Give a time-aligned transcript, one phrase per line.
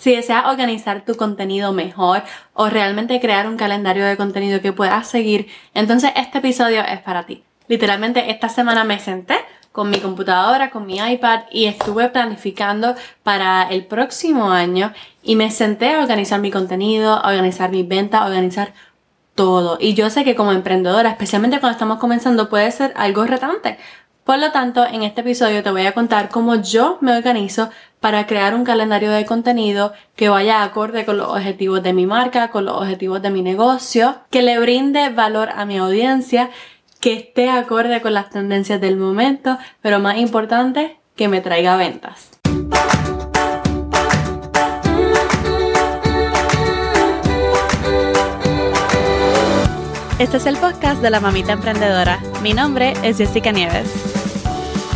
[0.00, 2.22] Si deseas organizar tu contenido mejor
[2.54, 7.26] o realmente crear un calendario de contenido que puedas seguir, entonces este episodio es para
[7.26, 7.44] ti.
[7.68, 9.36] Literalmente esta semana me senté
[9.72, 15.50] con mi computadora, con mi iPad y estuve planificando para el próximo año y me
[15.50, 18.72] senté a organizar mi contenido, a organizar mis ventas, a organizar
[19.34, 19.76] todo.
[19.78, 23.76] Y yo sé que como emprendedora, especialmente cuando estamos comenzando, puede ser algo retante.
[24.30, 27.68] Por lo tanto, en este episodio te voy a contar cómo yo me organizo
[27.98, 32.52] para crear un calendario de contenido que vaya acorde con los objetivos de mi marca,
[32.52, 36.50] con los objetivos de mi negocio, que le brinde valor a mi audiencia,
[37.00, 42.30] que esté acorde con las tendencias del momento, pero más importante, que me traiga ventas.
[50.20, 52.20] Este es el podcast de la mamita emprendedora.
[52.42, 54.09] Mi nombre es Jessica Nieves.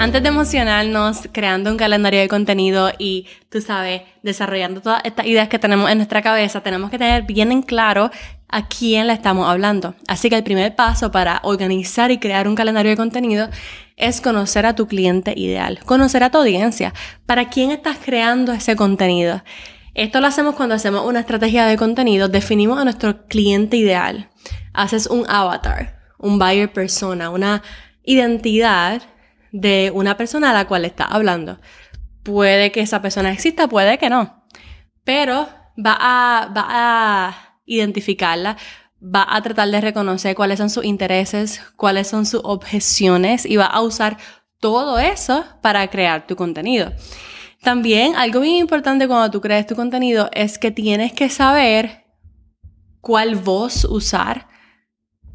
[0.00, 5.48] Antes de emocionarnos creando un calendario de contenido y, tú sabes, desarrollando todas estas ideas
[5.48, 8.12] que tenemos en nuestra cabeza, tenemos que tener bien en claro
[8.48, 9.96] a quién le estamos hablando.
[10.06, 13.48] Así que el primer paso para organizar y crear un calendario de contenido
[13.96, 16.94] es conocer a tu cliente ideal, conocer a tu audiencia,
[17.26, 19.42] para quién estás creando ese contenido.
[19.94, 24.30] Esto lo hacemos cuando hacemos una estrategia de contenido, definimos a nuestro cliente ideal.
[24.72, 27.64] Haces un avatar, un buyer persona, una
[28.04, 29.02] identidad
[29.52, 31.60] de una persona a la cual está hablando.
[32.22, 34.44] Puede que esa persona exista, puede que no.
[35.04, 38.56] Pero va a, va a identificarla,
[39.02, 43.66] va a tratar de reconocer cuáles son sus intereses, cuáles son sus objeciones y va
[43.66, 44.18] a usar
[44.60, 46.92] todo eso para crear tu contenido.
[47.62, 52.04] También algo bien importante cuando tú creas tu contenido es que tienes que saber
[53.00, 54.48] cuál voz usar.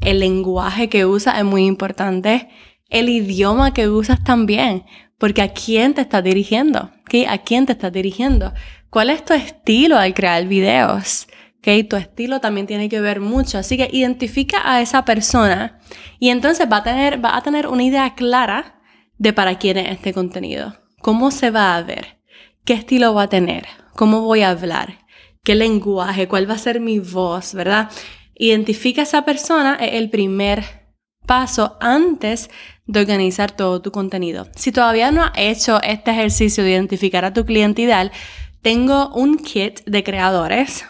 [0.00, 2.48] El lenguaje que usas es muy importante
[2.94, 4.84] el idioma que usas también,
[5.18, 7.24] porque a quién te estás dirigiendo, ¿okay?
[7.24, 8.52] ¿A quién te estás dirigiendo?
[8.88, 11.26] ¿Cuál es tu estilo al crear videos?
[11.58, 11.82] ¿Okay?
[11.82, 15.80] Tu estilo también tiene que ver mucho, así que identifica a esa persona
[16.20, 18.80] y entonces va a tener, va a tener una idea clara
[19.18, 22.20] de para quién es este contenido, cómo se va a ver,
[22.64, 23.66] qué estilo va a tener,
[23.96, 25.06] cómo voy a hablar,
[25.42, 27.90] qué lenguaje, cuál va a ser mi voz, ¿verdad?
[28.36, 30.83] Identifica a esa persona, es el primer
[31.26, 32.50] paso antes
[32.86, 34.46] de organizar todo tu contenido.
[34.56, 38.12] Si todavía no has hecho este ejercicio de identificar a tu cliente ideal,
[38.62, 40.86] tengo un kit de creadores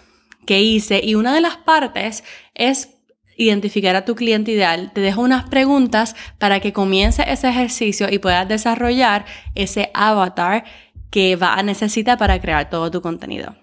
[0.46, 2.24] que hice y una de las partes
[2.54, 2.90] es
[3.36, 4.92] identificar a tu cliente ideal.
[4.92, 9.24] Te dejo unas preguntas para que comiences ese ejercicio y puedas desarrollar
[9.54, 10.64] ese avatar
[11.10, 13.56] que va a necesitar para crear todo tu contenido.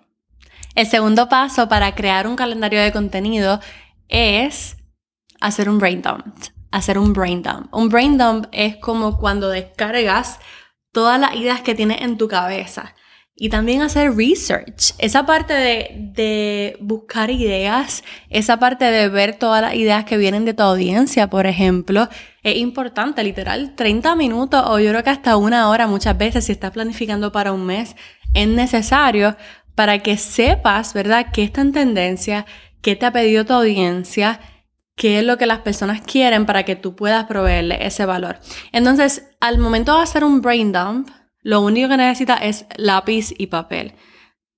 [0.76, 3.60] El segundo paso para crear un calendario de contenido
[4.08, 4.78] es
[5.42, 7.74] hacer un dump hacer un brain dump.
[7.74, 10.40] Un brain dump es como cuando descargas
[10.92, 12.96] todas las ideas que tienes en tu cabeza.
[13.36, 14.94] Y también hacer research.
[15.00, 20.46] Esa parte de, de, buscar ideas, esa parte de ver todas las ideas que vienen
[20.46, 22.08] de tu audiencia, por ejemplo,
[22.44, 26.52] es importante, literal, 30 minutos o yo creo que hasta una hora muchas veces, si
[26.52, 27.96] estás planificando para un mes,
[28.34, 29.36] es necesario
[29.76, 32.46] para que sepas, ¿verdad?, qué está en tendencia,
[32.82, 34.40] qué te ha pedido tu audiencia
[35.02, 38.38] qué es lo que las personas quieren para que tú puedas proveerle ese valor.
[38.72, 41.10] Entonces, al momento de hacer un brain dump,
[41.42, 43.96] lo único que necesitas es lápiz y papel.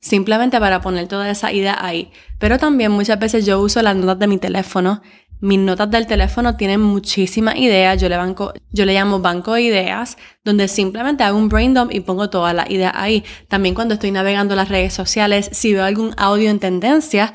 [0.01, 2.11] Simplemente para poner toda esa idea ahí.
[2.39, 5.01] Pero también muchas veces yo uso las notas de mi teléfono.
[5.39, 8.01] Mis notas del teléfono tienen muchísimas ideas.
[8.01, 11.93] Yo le, banco, yo le llamo banco de ideas, donde simplemente hago un brain dump
[11.93, 13.23] y pongo todas las ideas ahí.
[13.47, 17.33] También cuando estoy navegando las redes sociales, si veo algún audio en tendencia,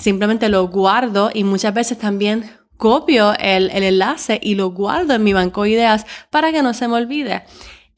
[0.00, 5.32] simplemente lo guardo y muchas veces también copio el, enlace y lo guardo en mi
[5.32, 7.44] banco de ideas para que no se me olvide.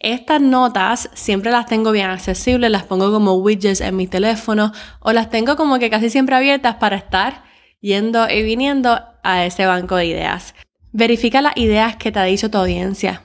[0.01, 5.13] Estas notas siempre las tengo bien accesibles, las pongo como widgets en mi teléfono o
[5.13, 7.45] las tengo como que casi siempre abiertas para estar
[7.81, 10.57] yendo y viniendo a ese banco de ideas.
[10.91, 13.23] Verifica las ideas que te ha dicho tu audiencia.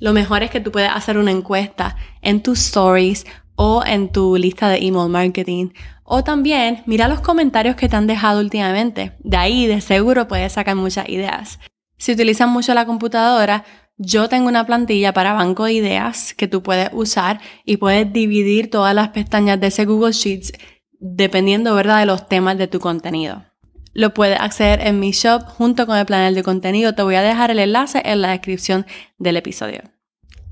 [0.00, 3.24] Lo mejor es que tú puedes hacer una encuesta en tus stories
[3.54, 5.70] o en tu lista de email marketing.
[6.08, 9.16] O también mira los comentarios que te han dejado últimamente.
[9.18, 11.58] De ahí de seguro puedes sacar muchas ideas.
[11.98, 13.64] Si utilizas mucho la computadora,
[13.96, 18.70] yo tengo una plantilla para banco de ideas que tú puedes usar y puedes dividir
[18.70, 20.52] todas las pestañas de ese Google Sheets
[21.00, 23.44] dependiendo, ¿verdad?, de los temas de tu contenido.
[23.92, 26.94] Lo puedes acceder en mi shop junto con el planel de contenido.
[26.94, 28.86] Te voy a dejar el enlace en la descripción
[29.18, 29.80] del episodio.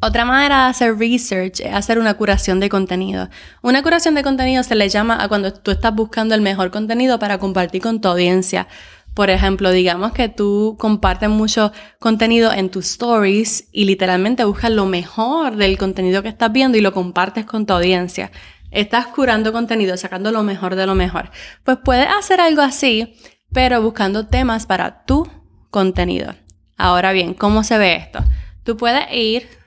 [0.06, 3.30] Otra manera de hacer research es hacer una curación de contenido.
[3.62, 7.18] Una curación de contenido se le llama a cuando tú estás buscando el mejor contenido
[7.18, 8.68] para compartir con tu audiencia.
[9.14, 14.84] Por ejemplo, digamos que tú compartes mucho contenido en tus stories y literalmente buscas lo
[14.84, 18.30] mejor del contenido que estás viendo y lo compartes con tu audiencia.
[18.70, 21.30] Estás curando contenido, sacando lo mejor de lo mejor.
[21.62, 23.14] Pues puedes hacer algo así,
[23.54, 25.26] pero buscando temas para tu
[25.70, 26.34] contenido.
[26.76, 28.22] Ahora bien, ¿cómo se ve esto?
[28.64, 29.63] Tú puedes ir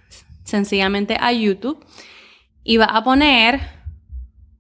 [0.48, 1.86] sencillamente a YouTube
[2.64, 3.62] y vas a poner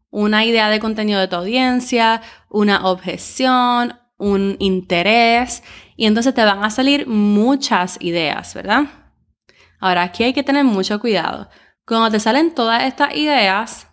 [0.09, 5.63] una idea de contenido de tu audiencia, una objeción, un interés,
[5.95, 8.85] y entonces te van a salir muchas ideas, ¿verdad?
[9.79, 11.49] Ahora, aquí hay que tener mucho cuidado.
[11.85, 13.87] Cuando te salen todas estas ideas,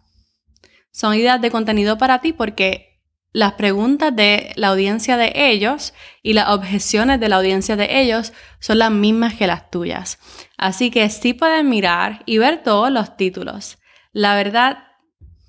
[0.91, 2.94] son ideas de contenido para ti porque
[3.35, 5.93] las preguntas de la audiencia de ellos
[6.23, 10.21] y las objeciones de la audiencia de ellos son las mismas que las tuyas.
[10.57, 13.79] Así que sí puedes mirar y ver todos los títulos.
[14.13, 14.85] La verdad,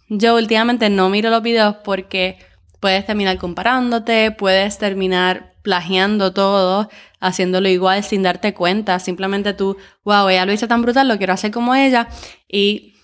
[0.10, 2.40] yo últimamente no miro los videos porque
[2.80, 6.90] puedes terminar comparándote, puedes terminar plagiando todo,
[7.20, 8.98] haciéndolo igual sin darte cuenta.
[8.98, 12.08] Simplemente tú, wow, ella lo hizo tan brutal, lo quiero hacer como ella
[12.48, 12.96] y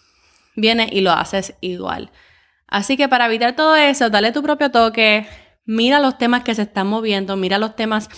[0.56, 2.10] viene y lo haces igual.
[2.72, 5.28] Así que para evitar todo eso, dale tu propio toque,
[5.66, 8.10] mira los temas que se están moviendo, mira los temas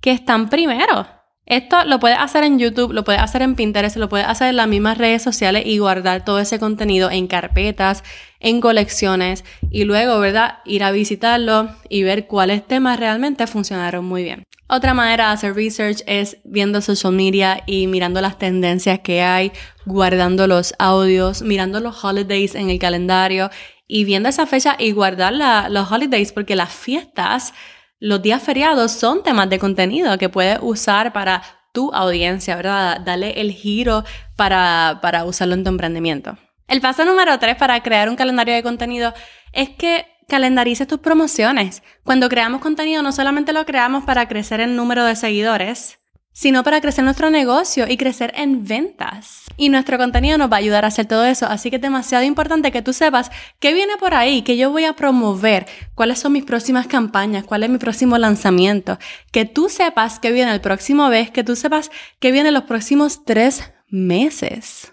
[0.00, 1.06] que están primero.
[1.48, 4.56] Esto lo puedes hacer en YouTube, lo puedes hacer en Pinterest, lo puedes hacer en
[4.56, 8.04] las mismas redes sociales y guardar todo ese contenido en carpetas,
[8.38, 10.58] en colecciones y luego, ¿verdad?
[10.66, 14.44] Ir a visitarlo y ver cuáles temas realmente funcionaron muy bien.
[14.68, 19.50] Otra manera de hacer research es viendo social media y mirando las tendencias que hay,
[19.86, 23.48] guardando los audios, mirando los holidays en el calendario
[23.86, 25.32] y viendo esa fecha y guardar
[25.70, 27.54] los holidays porque las fiestas,
[28.00, 31.42] los días feriados son temas de contenido que puedes usar para
[31.72, 33.00] tu audiencia, ¿verdad?
[33.00, 34.04] Dale el giro
[34.36, 36.38] para, para usarlo en tu emprendimiento.
[36.66, 39.14] El paso número tres para crear un calendario de contenido
[39.52, 41.82] es que calendarices tus promociones.
[42.04, 45.97] Cuando creamos contenido no solamente lo creamos para crecer en número de seguidores,
[46.38, 49.42] sino para crecer nuestro negocio y crecer en ventas.
[49.56, 52.22] Y nuestro contenido nos va a ayudar a hacer todo eso, así que es demasiado
[52.22, 56.30] importante que tú sepas qué viene por ahí, qué yo voy a promover, cuáles son
[56.30, 59.00] mis próximas campañas, cuál es mi próximo lanzamiento,
[59.32, 61.90] que tú sepas qué viene el próximo mes, que tú sepas
[62.20, 64.92] qué viene los próximos tres meses.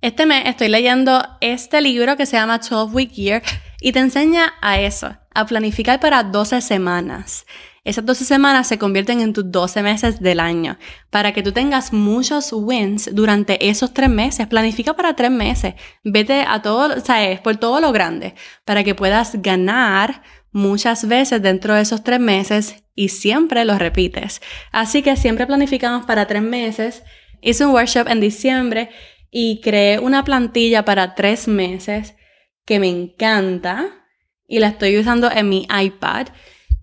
[0.00, 3.42] Este mes estoy leyendo este libro que se llama 12 Week Year
[3.82, 7.44] y te enseña a eso, a planificar para 12 semanas.
[7.86, 10.76] Esas 12 semanas se convierten en tus 12 meses del año.
[11.08, 15.74] Para que tú tengas muchos wins durante esos tres meses, planifica para tres meses.
[16.02, 18.34] Vete a todo, o sea, es por todo lo grande,
[18.64, 24.42] para que puedas ganar muchas veces dentro de esos tres meses y siempre lo repites.
[24.72, 27.04] Así que siempre planificamos para tres meses.
[27.40, 28.90] Hice un workshop en diciembre
[29.30, 32.16] y creé una plantilla para tres meses
[32.64, 34.08] que me encanta
[34.48, 36.26] y la estoy usando en mi iPad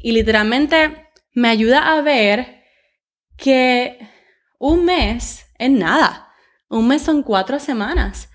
[0.03, 2.61] y literalmente me ayuda a ver
[3.37, 3.97] que
[4.59, 6.27] un mes es nada.
[6.69, 8.29] Un mes son cuatro semanas.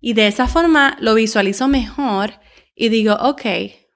[0.00, 2.40] Y de esa forma lo visualizo mejor
[2.74, 3.42] y digo, ok,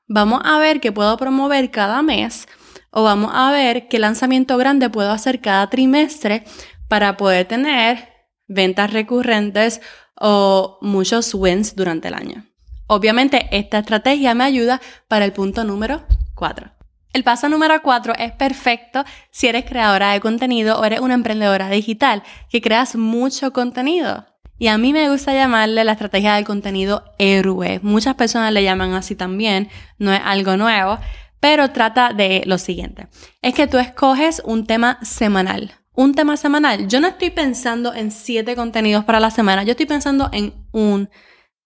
[0.06, 2.46] vamos a ver qué puedo promover cada mes
[2.90, 6.44] o vamos a ver qué lanzamiento grande puedo hacer cada trimestre
[6.88, 8.08] para poder tener
[8.46, 9.80] ventas recurrentes
[10.14, 12.46] o muchos wins durante el año.
[12.86, 16.04] Obviamente esta estrategia me ayuda para el punto número
[16.34, 16.81] 4.
[17.12, 21.68] El paso número cuatro es perfecto si eres creadora de contenido o eres una emprendedora
[21.68, 24.26] digital, que creas mucho contenido.
[24.58, 27.80] Y a mí me gusta llamarle la estrategia del contenido héroe.
[27.82, 30.98] Muchas personas le llaman así también, no es algo nuevo,
[31.38, 33.08] pero trata de lo siguiente.
[33.42, 35.72] Es que tú escoges un tema semanal.
[35.94, 36.88] Un tema semanal.
[36.88, 41.10] Yo no estoy pensando en siete contenidos para la semana, yo estoy pensando en un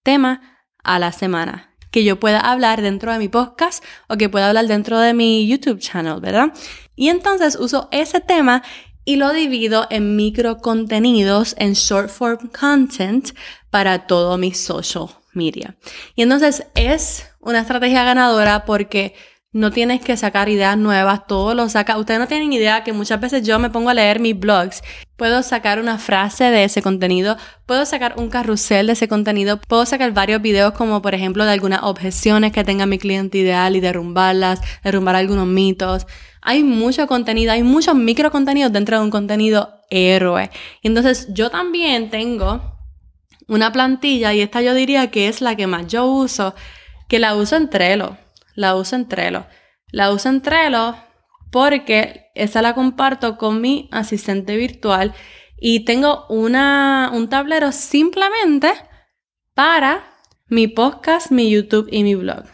[0.03, 0.41] tema
[0.83, 4.67] a la semana que yo pueda hablar dentro de mi podcast o que pueda hablar
[4.67, 6.53] dentro de mi YouTube channel, ¿verdad?
[6.95, 8.63] Y entonces uso ese tema
[9.07, 13.31] y lo divido en micro contenidos, en short form content
[13.71, 15.79] para todo mi social media.
[16.15, 19.15] Y entonces es una estrategia ganadora porque
[19.53, 21.97] no tienes que sacar ideas nuevas, todo lo saca.
[21.97, 24.83] Ustedes no tienen idea que muchas veces yo me pongo a leer mis blogs,
[25.17, 29.85] puedo sacar una frase de ese contenido, puedo sacar un carrusel de ese contenido, puedo
[29.87, 33.81] sacar varios videos como por ejemplo de algunas objeciones que tenga mi cliente ideal y
[33.81, 36.07] derrumbarlas, derrumbar algunos mitos.
[36.43, 40.51] Hay mucho contenido, hay muchos micro contenidos dentro de un contenido héroe.
[40.83, 42.79] Entonces yo también tengo
[43.49, 46.55] una plantilla y esta yo diría que es la que más yo uso,
[47.09, 48.17] que la uso en Trello
[48.57, 49.47] la uso en Trello.
[49.93, 50.97] La uso en Trello
[51.57, 55.15] porque esa la comparto con mi asistente virtual
[55.59, 58.71] Y tengo una, un tablero simplemente
[59.55, 60.05] para
[60.49, 62.45] mi podcast, mi YouTube y mi blog.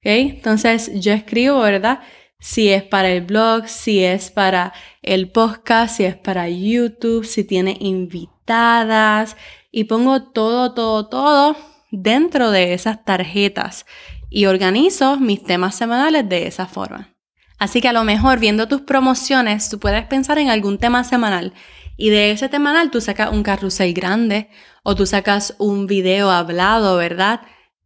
[0.00, 2.00] Entonces yo escribo, ¿verdad?
[2.40, 4.72] Si es para el blog, si es para
[5.02, 9.36] el podcast, si es para YouTube, si tiene invitadas
[9.70, 11.56] y pongo todo, todo, todo
[11.90, 13.84] dentro de esas tarjetas
[14.30, 17.17] y organizo mis temas semanales de esa forma.
[17.58, 21.52] Así que a lo mejor viendo tus promociones, tú puedes pensar en algún tema semanal
[21.96, 24.48] y de ese semanal tú sacas un carrusel grande
[24.84, 27.40] o tú sacas un video hablado, ¿verdad?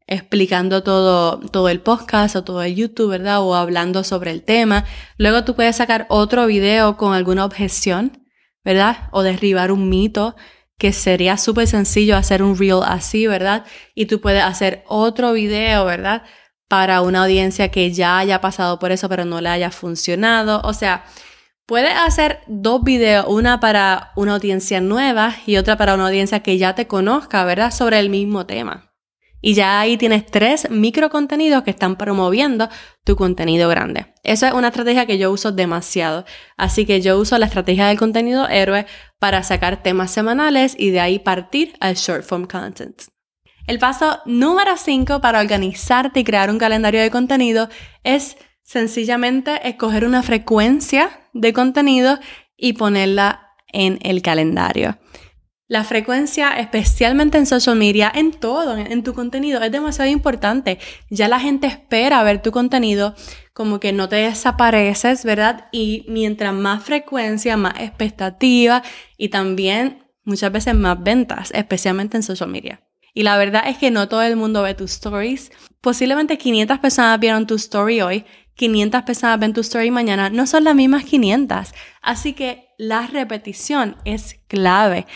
[0.07, 3.41] Explicando todo, todo el podcast o todo el YouTube, ¿verdad?
[3.41, 4.85] O hablando sobre el tema.
[5.17, 8.27] Luego tú puedes sacar otro video con alguna objeción,
[8.63, 9.09] ¿verdad?
[9.13, 10.37] O derribar un mito
[10.77, 13.65] que sería súper sencillo hacer un reel así, ¿verdad?
[13.95, 16.25] Y tú puedes hacer otro video, ¿verdad?
[16.73, 20.63] Para una audiencia que ya haya pasado por eso, pero no le haya funcionado.
[20.65, 21.05] O sea,
[21.67, 26.57] puedes hacer dos videos, una para una audiencia nueva y otra para una audiencia que
[26.57, 27.73] ya te conozca, ¿verdad?
[27.73, 28.91] Sobre el mismo tema.
[29.43, 32.71] Y ya ahí tienes tres micro contenidos que están promoviendo
[33.05, 34.07] tu contenido grande.
[34.23, 36.25] Esa es una estrategia que yo uso demasiado.
[36.57, 38.87] Así que yo uso la estrategia del contenido héroe
[39.19, 43.03] para sacar temas semanales y de ahí partir al short form content.
[43.67, 47.69] El paso número 5 para organizarte y crear un calendario de contenido
[48.03, 52.19] es sencillamente escoger una frecuencia de contenido
[52.57, 54.99] y ponerla en el calendario.
[55.69, 60.79] La frecuencia, especialmente en social media, en todo, en, tu contenido, es demasiado importante.
[61.09, 63.15] Ya la gente espera ver tu contenido,
[63.55, 65.69] como que no te desapareces, ¿verdad?
[65.73, 68.83] Y mientras más frecuencia, más expectativa
[69.17, 72.83] y también muchas veces más ventas, especialmente en social media.
[73.15, 75.53] Y la verdad es que no todo el mundo ve tus stories.
[75.81, 80.65] Posiblemente 500 personas vieron tu story hoy, 500 personas ven tu story mañana, no son
[80.65, 81.73] las mismas 500.
[82.01, 85.07] Así que la repetición es clave.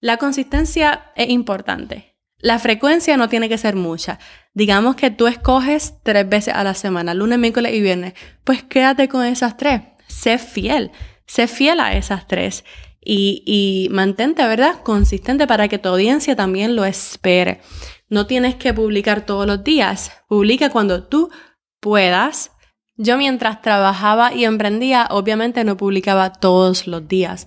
[0.00, 2.16] La consistencia es importante.
[2.40, 4.20] La frecuencia no tiene que ser mucha.
[4.54, 8.14] Digamos que tú escoges tres veces a la semana, lunes, miércoles y viernes.
[8.44, 9.82] Pues quédate con esas tres.
[10.06, 10.92] Sé fiel.
[11.26, 12.64] Sé fiel a esas tres.
[13.00, 14.82] Y, mantente, ¿verdad?
[14.82, 17.60] Consistente para que tu audiencia también lo espere.
[18.08, 20.12] No tienes que publicar todos los días.
[20.28, 21.30] Publica cuando tú
[21.80, 22.52] puedas.
[22.96, 27.46] Yo mientras trabajaba y emprendía, obviamente no publicaba todos los días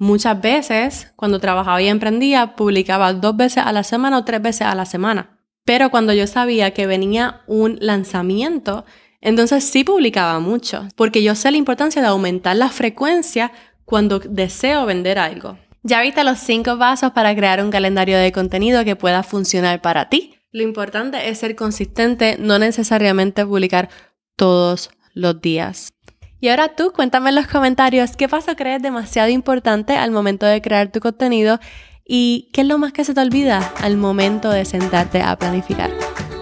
[0.00, 4.62] Muchas veces, cuando trabajaba y emprendía, publicaba dos veces a la semana o tres veces
[4.62, 5.38] a la semana.
[5.66, 8.86] Pero cuando yo sabía que venía un lanzamiento,
[9.20, 13.52] entonces sí publicaba mucho, porque yo sé la importancia de aumentar la frecuencia
[13.90, 15.58] cuando deseo vender algo.
[15.82, 20.08] Ya viste los cinco pasos para crear un calendario de contenido que pueda funcionar para
[20.08, 20.36] ti.
[20.52, 23.88] Lo importante es ser consistente, no necesariamente publicar
[24.36, 25.92] todos los días.
[26.38, 30.62] Y ahora tú, cuéntame en los comentarios qué paso crees demasiado importante al momento de
[30.62, 31.58] crear tu contenido
[32.06, 35.90] y qué es lo más que se te olvida al momento de sentarte a planificar.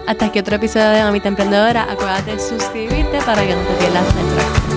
[0.05, 1.91] Hasta aquí otro episodio de Mamita Emprendedora.
[1.91, 4.68] Acuérdate de suscribirte para que no te pierdas el próximo.